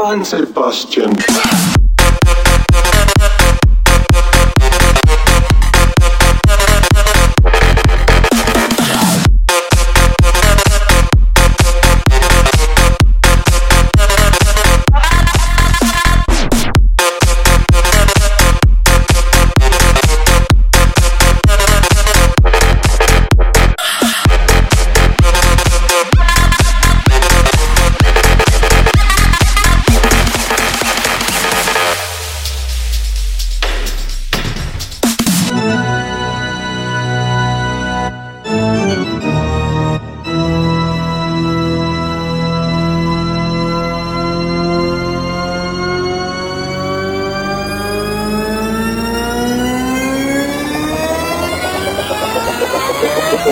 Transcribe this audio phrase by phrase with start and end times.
[0.00, 1.79] Johann Sebastian.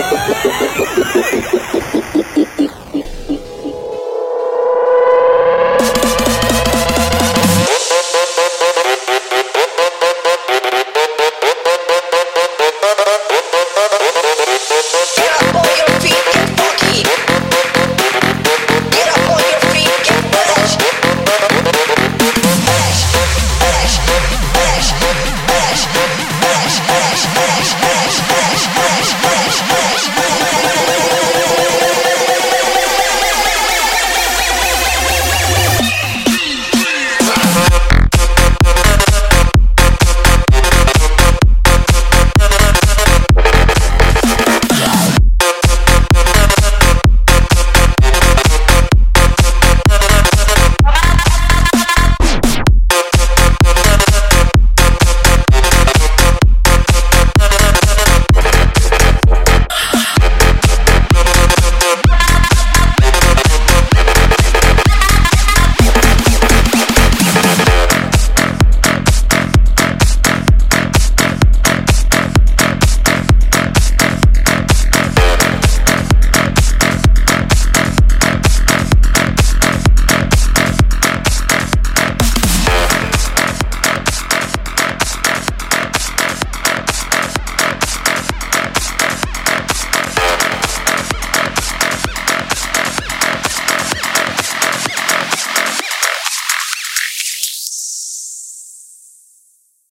[0.01, 0.75] Thank